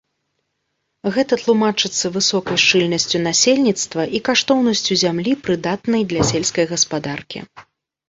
[1.17, 7.39] Гэта тлумачыцца высокай шчыльнасцю насельніцтва і каштоўнасцю зямлі, прыдатнай для сельскай гаспадаркі.